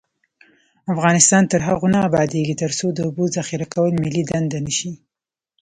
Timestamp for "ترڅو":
2.63-2.85